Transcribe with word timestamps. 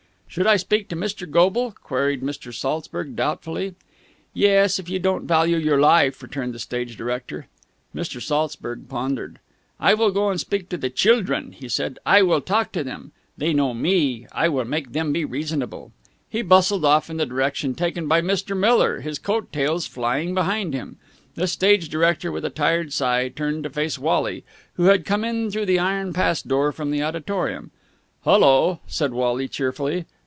"Should 0.33 0.47
I 0.47 0.55
speak 0.55 0.87
to 0.87 0.95
Mr. 0.95 1.29
Goble?" 1.29 1.73
queried 1.83 2.21
Mr. 2.21 2.53
Saltzburg 2.53 3.17
doubtfully. 3.17 3.75
"Yes, 4.33 4.79
if 4.79 4.87
you 4.89 4.97
don't 4.97 5.27
value 5.27 5.57
your 5.57 5.77
life," 5.77 6.23
returned 6.23 6.53
the 6.53 6.59
stage 6.59 6.95
director. 6.95 7.47
Mr. 7.93 8.21
Saltzburg 8.21 8.87
pondered. 8.87 9.39
"I 9.77 9.93
will 9.93 10.09
go 10.11 10.29
and 10.29 10.39
speak 10.39 10.69
to 10.69 10.77
the 10.77 10.89
childrun," 10.89 11.51
he 11.51 11.67
said. 11.67 11.99
"I 12.05 12.21
will 12.21 12.39
talk 12.39 12.71
to 12.71 12.81
them. 12.85 13.11
They 13.37 13.51
know 13.51 13.73
me! 13.73 14.25
I 14.31 14.47
will 14.47 14.63
make 14.63 14.93
them 14.93 15.11
be 15.11 15.25
reasonable." 15.25 15.91
He 16.29 16.41
bustled 16.41 16.85
off 16.85 17.09
in 17.09 17.17
the 17.17 17.25
direction 17.25 17.75
taken 17.75 18.07
by 18.07 18.21
Mr. 18.21 18.55
Miller, 18.55 19.01
his 19.01 19.19
coat 19.19 19.51
tails 19.51 19.85
flying 19.85 20.33
behind 20.33 20.73
him. 20.73 20.95
The 21.35 21.45
stage 21.45 21.89
director, 21.89 22.31
with 22.31 22.45
a 22.45 22.49
tired 22.49 22.93
sigh, 22.93 23.27
turned 23.27 23.65
to 23.65 23.69
face 23.69 23.99
Wally, 23.99 24.45
who 24.75 24.85
had 24.85 25.03
come 25.05 25.25
in 25.25 25.51
through 25.51 25.65
the 25.65 25.79
iron 25.79 26.13
pass 26.13 26.41
door 26.41 26.71
from 26.71 26.89
the 26.89 27.03
auditorium. 27.03 27.71
"Hullo!" 28.23 28.79
said 28.87 29.11
Wally 29.11 29.49
cheerfully. 29.49 30.05